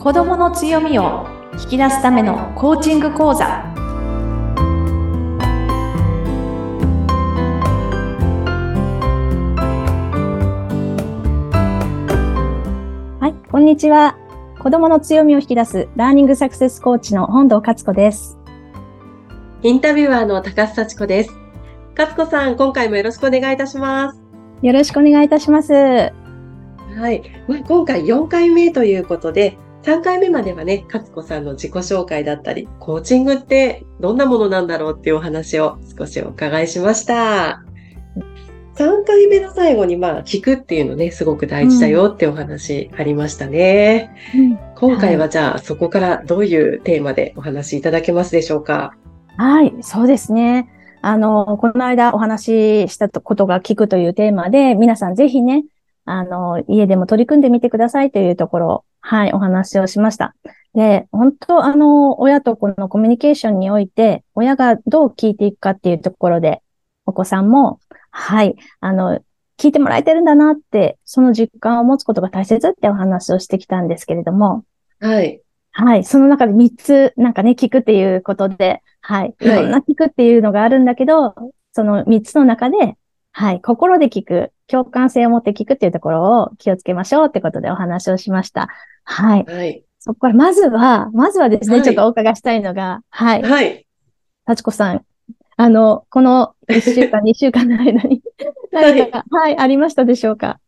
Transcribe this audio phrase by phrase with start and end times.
[0.00, 1.26] 子どもの強みを
[1.62, 3.44] 引き出すためのコーチング講座
[13.20, 14.16] はい、こんにちは。
[14.58, 18.38] 子供の強みを引き出すラーニングサクセスコーチの本堂克子です。
[19.62, 21.30] インタビュアーの高須幸子です。
[21.94, 24.20] 勝子さん、今回もよろしくお願いいたします。
[24.62, 25.74] よろしくお願いいたします。
[25.74, 26.10] は
[27.12, 27.22] い。
[27.46, 37.62] まあ、今回4回目ということで、3回目まではね、勝子さんの自己紹介だったり、コーチングってどんなものなんだろうっていうお話を少しお伺いしました。
[38.76, 44.10] 3回目の最後に、まあ、聞くっていうのね、すごく大事だよってお話ありましたね。
[44.76, 48.94] 今回はじゃあ、そこからどういうテーマでお話しいただけますでしょうか？
[49.36, 50.70] はい、そうですね。
[51.02, 55.64] あの、この間お話ししたことが聞くというテーマで、皆さんぜひね、
[56.04, 60.34] あの、家でも取り組んでみてくださいというところ、はい、お話をしました。
[60.74, 66.62] で、本当あの、親と子のコミュニケーションにおいて、親がどう聞いていくかっていうところで、
[67.06, 69.20] お子さんも、はい、あの、
[69.58, 74.64] 聞いてもらえてるんだなって、その実感を持つことが大切ってお話をしてきたんですけれども、
[75.00, 75.42] はい。
[75.72, 76.04] はい。
[76.04, 79.34] その中で3つ、なんかね、聞くっていうことで、はい。
[79.40, 81.34] いろんな聞くっていうのがあるんだけど、
[81.72, 82.96] その3つの中で、
[83.32, 83.60] はい。
[83.60, 88.68] 心で聞く、共感性を持って聞くっていうところを気をつけましょうってことでお話をしました。
[89.02, 89.44] はい。
[89.44, 89.84] はい。
[89.98, 93.42] そこから、まずは、まずはですね、はいちょっとお伺いしたいのが、はい。
[93.42, 93.86] はい。
[94.46, 95.04] 幸子さん、
[95.56, 98.22] あの、この1週間、 2週間の間に、
[98.70, 100.60] 何か、はい、ありましたでしょうか？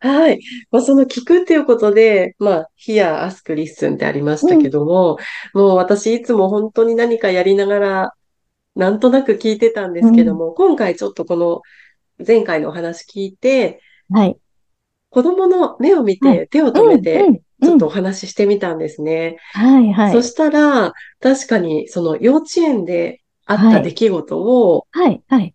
[0.00, 0.40] はい。
[0.70, 5.18] まあ、その聞くっていうことで、まあ、hear, ask, listen ってありましたけども、
[5.52, 8.14] もう私いつも本当に何かやりながら、
[8.74, 11.62] なんとなく聞いてたんですけども、今回ちょっとこの
[12.26, 14.36] 前回のお話聞いて、はい。
[15.10, 19.38] 子供の目を見はて手を止めうんて、うんちょっとお話ししてみたんですね。
[19.52, 20.20] はい、はいそ。
[20.22, 25.54] したら、確かにその幼稚園であった出来事を、はい、はい。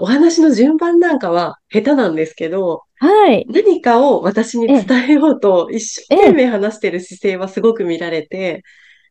[0.00, 3.44] お話の順番なんかは下手なんですけど、はい。
[3.48, 8.62] 何かを私に伝えようと一生懸命話してる姿勢はすごく見られて、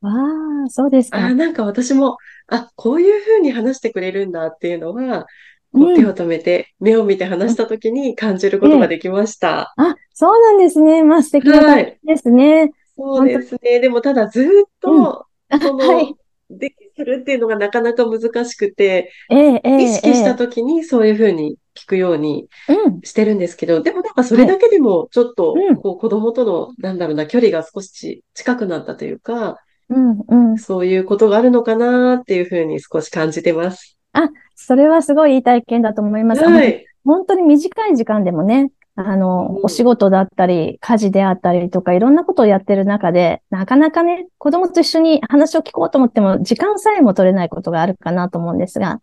[0.01, 0.11] わ
[0.65, 1.17] あ、そうですか。
[1.17, 2.17] ああ、なんか私も、
[2.47, 5.25] あ、こういうふうに話してくれるんだっていうのは、
[5.73, 9.73] こうんう手を止めて、目を見て話した時に感じることができました。
[9.77, 11.03] あ、そうなんですね。
[11.03, 12.71] まあ素敵なはい感じですね。
[12.97, 13.79] そうですね。
[13.79, 14.45] でもただずっ
[14.81, 16.15] と、あその、 はい。
[16.49, 23.01] できるっていうのがなかなか難しくて、ええ、ええ、意識したえ時にそういうふうに聞くようにえうん。
[23.01, 29.57] してるんですけど、でもなんかそれだけでもちょっとうん、こう子供との、なんだろうな、距離が少し近くなったというか、
[29.89, 30.57] うん、うん。
[30.57, 33.97] そういうことがあるのかなっていうふうに少し感じてます。
[34.57, 36.43] それはすごいいい体験だと思います。
[36.43, 36.85] はい。
[37.05, 49.01] 本当に短い時間でもね、あの、うんお仕事だったり、家事であったりとか、いろんなことをやってる中で、なかなかね、子供と一緒に話を聞こうと思っても、時間さえも取れないことがあるかなと思うんですが、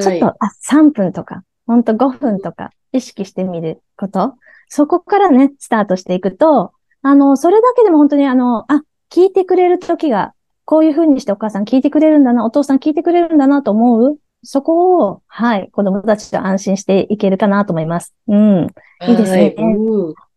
[0.00, 0.18] ちょはい。
[0.18, 4.34] っと、あ、3分とか、ほんと5分とか意識してみること。
[4.68, 6.72] そこからね、スタートしていくと、
[7.02, 14.18] あの、それだけでも本当にあの、あ、聞いてくれる時が、こういう風にしてお母さん聞いてくれるんだな、お父さん聞いてくれるんだなと思う。
[14.42, 18.14] そこを、はい、子供たちと安心していけるかなと思います。
[18.28, 18.66] うん。
[19.06, 19.54] いいですね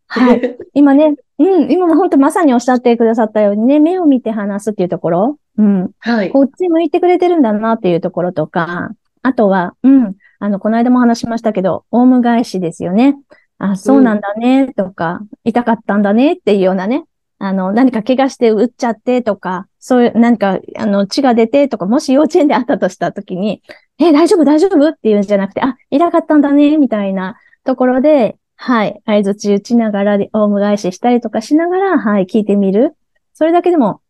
[0.07, 0.57] はい。
[0.73, 5.91] 今ね、うん、今も本当まさにおっしゃってくださったようにね、目を見て話すっていうところ、うん。
[5.99, 6.29] はい。
[6.29, 8.91] こっち向いてくれてるんだなっていうところとか、
[9.23, 13.15] あとは、うん、あの、この間も話しましたけど、オウム返しですよね。
[13.57, 17.05] あ、そうなんだね、とか、痛かったんだねっていうようなね、
[17.39, 23.61] あの、何か怪我して打っちゃってとか、そういう、何か、あの、血が出てとか、もし幼稚園であったとしたときに、
[23.97, 24.89] え、大丈夫、大丈夫？
[24.89, 32.95] っていうんじゃなくて、あ、痛かったんだね、みたいなところで、はい、相槌打ちながら、オウム返ししたりとかしながら、はい、聞いてみる。
[33.33, 34.01] それだけでも、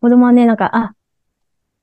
[0.00, 0.94] 子供はね、なんか、あ、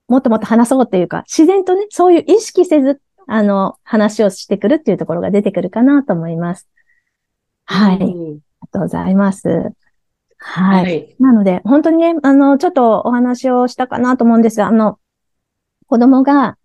[0.08, 6.68] もっともっと話そうっていうか、自然とね、そういう意識せず、あの、話をしてくるっていうところが出てくるかなと思います。
[7.66, 7.96] はい。
[7.96, 8.42] ありうんが
[8.72, 9.74] とうございます。
[10.38, 10.62] は。
[10.64, 11.24] はいい。
[11.24, 15.00] なので、本当にね、あの、ちょっとお話をしたかなと思うんですが、あの、
[15.88, 16.58] 子供が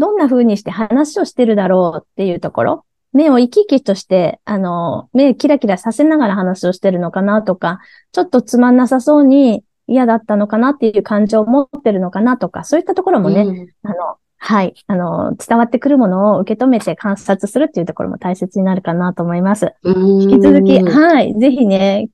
[0.00, 7.80] どんな風にして話をしてるだろうっていうところ、目を生き生きとして、あの、目キラキラさせながら話をしてるのかなとか、
[8.12, 19.74] ちょっとつまんなさそうに嫌だったのかなっていう感情を持ってるのかなとか、そういったところもね、うんあの、はい、あの、伝わってくるものを受け止めて観察するっていうところも大切になるかなと思います。
[19.84, 22.08] 引引き続き、はい、ぜひね、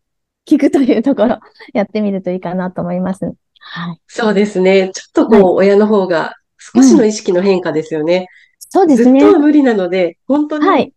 [0.44, 1.38] 聞くというところ、
[1.72, 3.32] やってみるといいかなと思います。
[3.60, 4.00] はい。
[4.08, 4.90] そうですね。
[4.92, 6.34] ちょっとこう、親の方が
[6.74, 8.28] 少しの意識の変化ですよね。
[8.58, 9.20] ずっそうですね。
[9.20, 10.92] とは無理なので、本当にはい。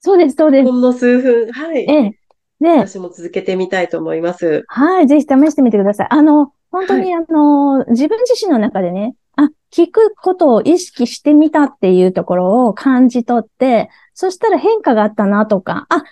[0.00, 0.76] そうです、そうですほ。
[0.76, 1.86] んの数分、はい。
[1.88, 2.18] ええ。
[2.60, 4.64] で、私も続けてみたいと思います。
[4.68, 6.06] はい、ぜひ試してみてください。
[6.10, 16.04] あの、本当に、あの、自分自身の中でね、あ、聞くことを意識してみたっていうところを感じ取って、そしたら変化があったなとか、あ、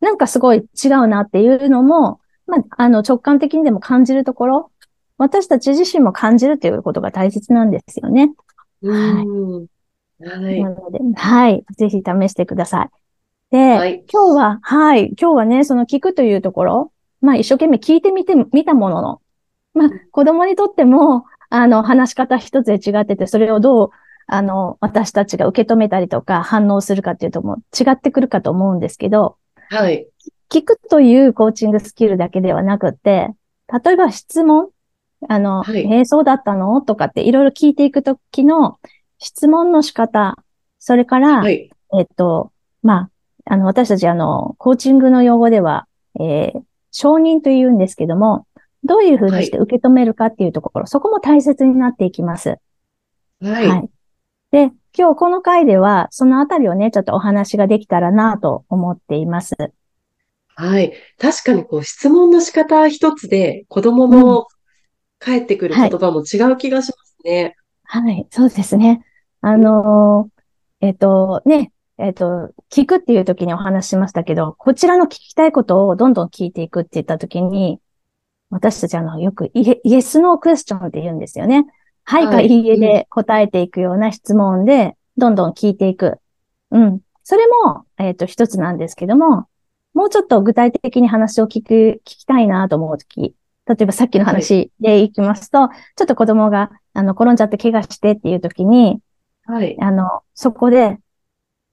[0.00, 4.70] なんかすごい違うなっていうのも、まあ、あの、直感的にでも感じるところ、
[5.18, 8.32] 私たち自身も感じるということが大切なんですよね。
[8.90, 9.66] うん。
[10.20, 10.62] はい。
[10.62, 11.64] なので、はい。
[11.76, 12.90] ぜひ試してください。
[13.50, 15.14] で、はい今日は、はい。
[15.20, 19.22] 今日はね、その聞くというところ、まあ一生懸命聞いてみて、みたものの、
[19.74, 23.90] まあ子供にとっても、あの、話し方一つで違ってて、それをどう、
[24.26, 29.36] あの、私たちが受け止めたりとか反応するかっていうともう違ってくるかと思うんですけど、
[29.70, 30.08] はい。
[30.50, 33.30] 聞くというコーチングスキルだけではなくて、
[33.84, 34.70] 例えば質問、
[35.28, 36.80] あの、はいえーそうだったの？
[36.80, 38.78] とかっていろいろ聞いていくときの
[39.18, 40.36] 質問の仕方、
[40.78, 41.70] それから、はい。
[41.98, 42.52] えっと、
[42.82, 43.10] ま
[43.44, 45.86] あ、あの、私たちあの、コーチングの用語では、
[46.20, 46.60] えー
[46.98, 48.46] 承認と言うんですけども、
[48.82, 52.56] どういうふうにして受け止めるかっていうところ、そこも大切になっていきます。
[53.42, 53.68] はい。
[53.68, 53.90] はい。
[54.50, 59.56] で、今日この回では、そのあたりをね、ちょっとお話ができたらなと思っています。
[60.54, 60.94] はい。
[61.18, 64.46] 確かにこう質問の仕方一つで子供も
[65.18, 67.56] 返ってくる言葉も違う気がしますね。
[67.84, 69.04] はい、そうですね。
[69.40, 70.36] あのー
[70.80, 77.80] えっと、ね、えっと、聞くっていう時にお話ししましたけど、こちらの聞きたいことをどんどん聞いていくって言った時に、
[78.50, 81.66] 私たちあの、よくイエイエスノークエスチョンって言うんですよね。
[82.04, 86.18] はいかはいいいえで答えていくような質問で、どんどん聞いていく。
[86.70, 87.00] うん。
[87.24, 89.48] それも、えっと、一つなんですけども、
[89.94, 93.34] もうちょっと具体的に話を聞く、聞きたいなと思うとき、
[93.68, 99.00] 例えばさっきの話でいきますと、ちょっと子供が、あの、転んじゃって怪我してっていうときに、
[99.44, 99.76] はい。
[99.80, 100.98] あの、そこで、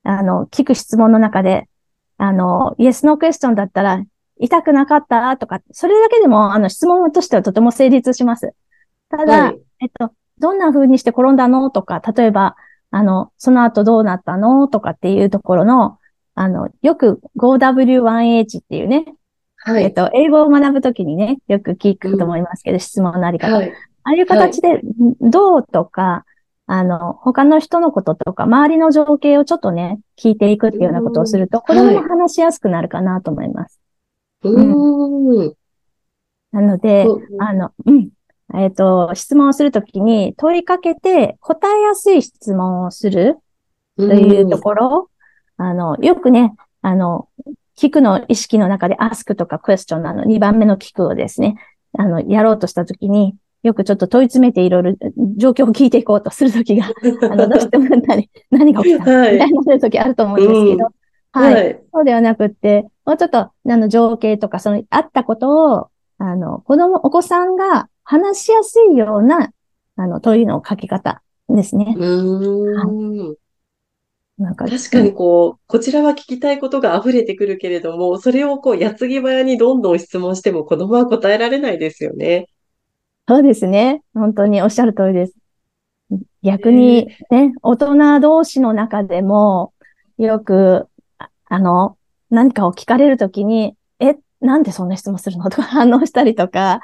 [0.03, 1.69] あの、聞く質問の中で、
[2.17, 4.03] あの、イエスノークエスチョンだったら、
[4.39, 8.53] 痛くなかったとか、それだけでも、あの、質問としてはとても成立します。
[9.09, 9.59] ただ、はい。
[9.81, 12.55] えっと、どんな風にして転んだのとか、例えば、
[12.91, 15.99] あの、その後どうなったのとかっていうところの、
[16.35, 19.05] あの、よく 5W1H っていうね、
[19.65, 19.83] はい。
[19.83, 23.55] えっと、英語を学ぶときにね、よく聞くと思いますけど、質問のあり方。
[23.55, 23.71] はい。
[24.03, 24.81] ああいう形で、
[25.21, 26.25] どうとか、
[26.65, 33.79] あの、他の人のこととか、周りの情景をちょっとね、聞いていくっていうようなことをすると、うん子供も話しやすくなるかなと思います。
[34.43, 35.53] うーん。
[36.51, 38.09] なので、うんあの、うん。
[38.55, 43.37] えっ、と、質問をするときに問いかけて答えやすい質問をする
[43.97, 45.09] というところ、
[45.57, 47.29] あの、よくね、あの、
[47.77, 51.55] 聞くの意識の中で ask とか question のあの2番目の聞くをですね、
[51.97, 54.95] あの、やろうとしたときに、よくちょっと問い詰めていろいろ
[55.37, 56.85] 状況を聞いていこうとするときが、
[57.31, 60.89] あの、どうしても何、何が起きたみはいたいな時あると思うんですけど、
[61.31, 61.53] はい。
[61.53, 61.83] はい。
[61.93, 65.87] そうではなくって、もうちょっと、あの、情景とか、その、あったことを、
[66.17, 69.51] あの、子供、お子さんが話しやすいような、
[69.95, 71.95] あの、問いの書き方ですね。
[71.97, 73.35] うーん。
[74.37, 82.49] なんか、確かにこう、こちらは聞きたいことが溢れてくるけれども、それをこう、矢継ぎ早にどんどん質問しても子供は答えられないですよね。
[83.27, 84.01] そうですね。
[84.13, 85.33] 本当におっしゃる通りです。
[86.41, 89.73] 逆にね、大人同士の中でも、
[90.17, 90.87] よく、
[91.17, 91.97] ああの、
[92.29, 95.49] 何かを聞かれるときに、え、なんでそんな質問するの？
[95.49, 96.81] とか反応したりとか、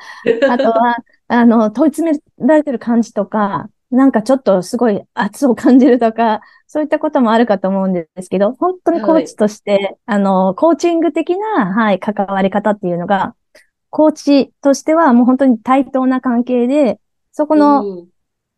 [0.50, 0.98] あとは、
[1.28, 13.36] あの、問い詰められてる感じとか、なんかちょっとすごい圧を感じるとか、そういったこともあるかと思うんですけど、本当にコーチとして、あの、コーチング的な、はい、関わり方っていうのが、
[13.90, 17.00] コーチとしてはもう本当に対等な関係で、
[17.32, 18.10] そこのうん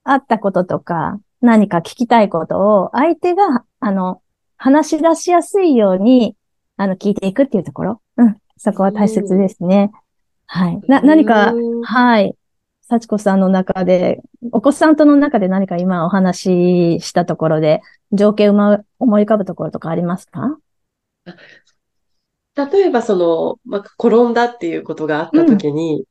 [0.04, 4.22] あったこととか、何か聞きたいことを相手が、あの、
[4.58, 6.36] 話し出しやすいように、
[6.78, 8.02] あの、聞いていくっていうところ。
[8.18, 8.38] うん。
[8.58, 9.92] そこは大切ですね。
[10.46, 10.82] はい。
[10.88, 12.36] な、何か、うんはい。
[12.92, 14.22] 幸子さんの中で、
[14.52, 17.80] お子さんとの中で何か今お話ししたところで、
[18.12, 20.58] 情景をま思い浮かぶところとかありますか？
[22.54, 26.04] 例えばその、まあ、転んだっていうことがあったときに、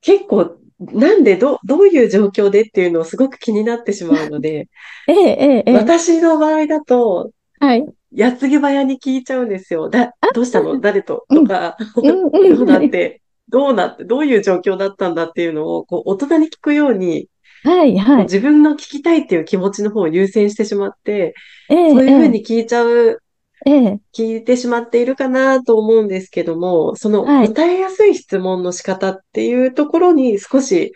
[0.00, 4.68] 結構、なんでど、どういう状況でっていうのをすごく気になってしまうので、
[5.06, 5.22] ええ、え
[5.58, 5.72] え、ええ。
[5.74, 7.86] 私の場合だと、はい。
[8.10, 9.88] 矢継ぎ早に聞いちゃうんですよ。
[9.88, 10.80] だ、どうしたの？
[10.80, 11.26] 誰と？
[11.28, 11.46] うん。
[11.46, 12.30] とか、うんうん。
[12.58, 17.28] どうなって、どうなって、どういう状況だったんだっていうのを、こう、大人に聞くように、
[17.64, 18.22] はい、はい。
[18.24, 21.34] 自分の聞きたいっていう気持ちの方を優先してしまって、
[21.68, 23.20] ええ、そういうふうに聞いちゃう、
[23.66, 24.00] ええ、ええ。
[24.16, 30.92] 聞いてしまっているかなと思うんですけども、そのはい答えやすい質問の仕方っていうところに少し、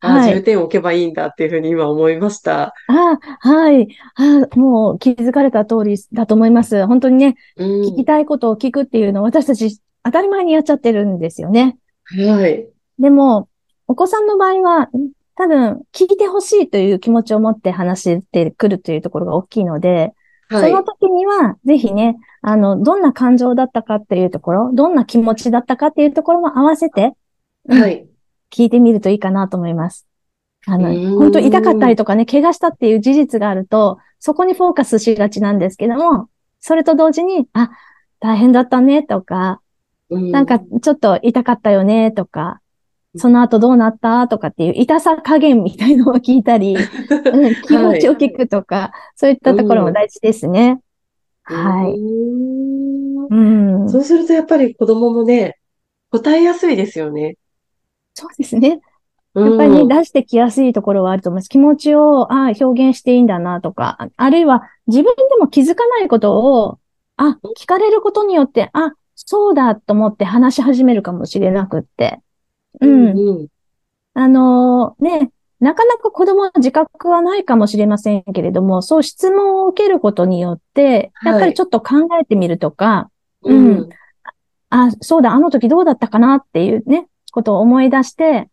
[0.00, 2.74] あはい重点を置けばいいんだっていうふうに今思いました。
[2.86, 3.88] あ、はい。
[4.14, 6.86] あ、もう気づかれた通りだと思います。
[6.86, 11.78] 本当にね、うん聞きたいことを聞くっていうのは私たち当たり前にやっちゃってるんですよね。
[12.04, 12.68] はい。
[12.98, 13.48] でも、
[13.86, 14.88] お子さんの場合は、
[15.36, 20.12] 多分、聞いてほしいという気持ちを持って話してくるというところが大きいので、
[20.48, 20.70] はい。
[20.70, 27.12] その時には、ぜひね、あの、どんな感情だったかっていうところ、どんな気持ちだったかっていうところも合わせて、
[27.68, 28.06] うんはい。
[28.50, 30.06] 聞いてみるといいかなと思います。
[30.66, 36.28] あの本当痛かったりとかね、怪我したっていう事実があると、そこにフォーカスしがちなんですけども、
[36.60, 37.70] それと同時に、あ、
[38.20, 39.60] 大変だったねとか、
[40.14, 42.60] うんなんかちょっと痛かったよねとか、
[43.16, 46.74] その後どうなったとかっていう痛さ加減みたいのを聞いたり、
[47.32, 50.80] うん気持ちを聞くとか、そういったところも大事ですね。
[51.44, 51.92] はい。
[51.92, 53.88] ううん。
[53.88, 55.58] そうするとやっぱり子供もね、
[56.10, 57.36] 答えやすいですよね。
[58.14, 58.80] そうですね。
[59.34, 61.48] ややっぱりね、出してきやすいところはあると思います。
[61.48, 66.78] 気持ちを、あ表現していいんだなとか、ああるいは自分でも気づかないことを、
[67.16, 72.20] あ、聞かれることによって、あ、そうだと思って話し始めるかもしれなくって。
[72.80, 73.18] うん。
[73.18, 73.48] うん。
[74.14, 75.30] あのね、
[75.60, 83.10] なかなか子供は自覚はないかもしれませんけれども、そう質問を受けることによって、やっぱりちょっと考えてみるとか、
[83.42, 83.66] うん。
[83.66, 83.88] うん
[84.76, 88.50] あ、そうだ、あの時どうだったかなっていうね、ことを思い出して、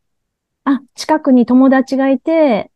[0.66, 2.70] あ、近くに友達がいて、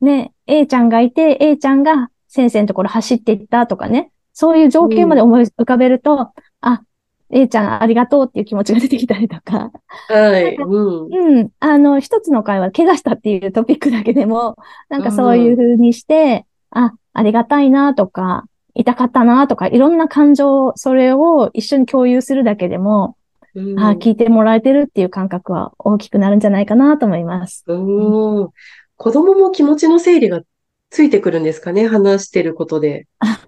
[0.00, 6.82] ね、A ちゃんがいて、A ちゃんが先生のところ走っていったとかね、そういう情景まで思い浮かべると、あ、
[7.30, 9.72] A ちゃんありがとうっていう気持ちが出てきたりとか、
[10.08, 10.56] はい。
[10.56, 11.38] うん。
[11.38, 14.56] うん、あの、一つの会話、怪我したっていうトピックだけでも、
[14.88, 23.16] なんかそういう風にして、あ、ありがたいなとか、痛かったなとか、いろんな感情、それを一緒に共有するだけでも、
[23.54, 27.64] うんあ聞いてもらえてるっていう感覚は大きくなるんじゃないかなと思います。
[27.66, 28.50] うん。
[28.98, 30.42] 子供も気持ちの整理が
[30.90, 33.06] ついてくるんですかね、話してることで。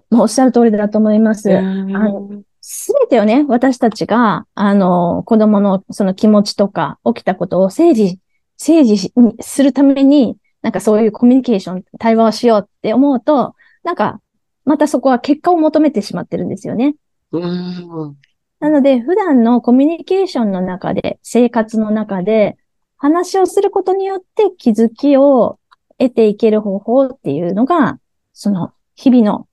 [0.09, 1.49] もうおっしゃる通りだと思います。
[1.49, 8.19] うんのすべてをね、私たちが、あの、子供のその気持ちとか、起きたことを整理、
[8.57, 9.11] 整理し
[9.41, 14.21] するために、なんかそういうコミュニケーション、対話をしようって思うと、なんか、
[14.65, 16.93] またそこは結果を求めてしまってるんですよね。
[17.31, 18.15] うん。
[18.59, 22.55] なので、普段のコミュニケーションの中で、生活の中で、
[22.97, 25.57] 話をすることによって気づきを
[25.97, 27.97] 得ていける方法っていうのが、
[28.33, 29.47] その、日々の、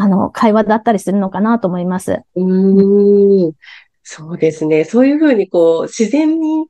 [0.00, 2.22] あの、会話だったりするのかなと思います。
[2.34, 3.52] うん。
[4.02, 4.84] そうですね。
[4.84, 6.66] そういうふうにこう、自然に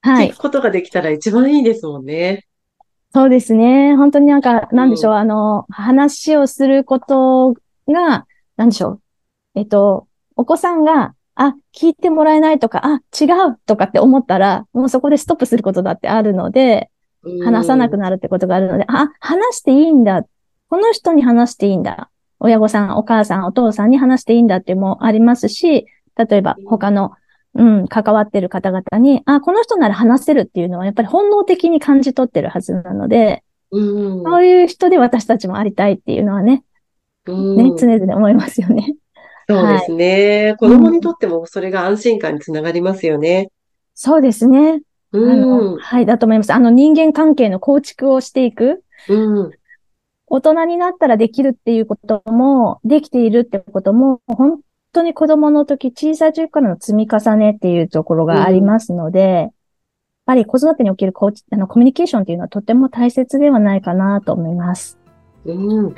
[0.00, 0.38] はい聞く。
[0.38, 2.46] ことができたら一番いいですもんね。
[3.14, 3.94] そうですね。
[3.94, 7.54] 本当になんか、なんでしょう、あの、話をすること
[7.86, 9.00] が、なんでしょう。
[9.54, 16.90] えっと、お子さんが、あ、聞いてもらえないとか、あ、違うとかって思ったら、もうそこでストップすることだってあるので、
[17.44, 20.24] 話さなくなるってことがあるので、あ、話していいんだ。
[20.68, 22.08] この人に話していいんだ。
[22.44, 27.12] 親御さん、お母さん、お父さんに話していいんだってもありますし、例えば他の、
[27.54, 34.22] うん、関わってる方々に、あ、この人なら話せるっていうのはやっぱり本能的に感じ取ってるはずなので、うん。
[34.24, 36.64] そういう人で私たちもありたいっていうのはね、
[37.26, 38.96] うんね、常々思いますよね。
[39.48, 40.56] そうですね。
[40.58, 43.50] 子供にとってもそれが安心感につながりますよね。
[43.94, 44.82] そうですね。
[45.12, 45.78] うん。
[45.78, 46.52] はい、だと思います。
[46.52, 48.82] あの人間関係の構築をしていく。
[49.08, 49.50] うん。
[50.34, 54.60] 大人になったらできるっていうことも、できているってことも、本
[54.94, 59.50] 当に子供の時、小さい時からの積み重ねっていうところがありますので、やっ
[60.24, 64.98] ぱり子育てにおけるコーチあのコミュニケーションっていうのはとても大切ではないかなと思います。
[65.44, 65.94] うん。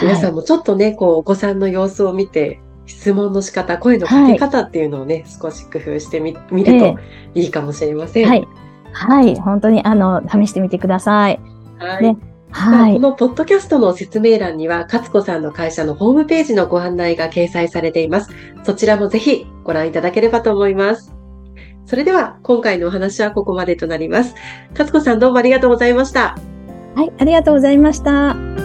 [0.00, 6.98] 皆さはいんもちょっとね、こう、お子さんの様子を見て、質問の仕方、声のかけ方っていうのをね、少し工夫してみ、見ると
[7.34, 8.26] いいかもしれません。
[8.26, 8.48] はい。
[8.94, 9.34] はい。
[9.36, 11.38] 本当に、あの、試してみてください。
[11.78, 12.02] はい。
[12.02, 12.94] ねはい。
[12.94, 18.30] このポッドキャストの説明欄には、勝子さんの会社のホームページのご案内が掲載されています。
[18.62, 21.12] そちらもぜひご覧いただければと思います。
[21.84, 24.36] それでは、今回のお話はここまでとなります。
[24.70, 26.36] 勝子さんどうもありがとうございました。
[26.94, 27.12] はい。
[27.18, 28.63] ありがとうございました。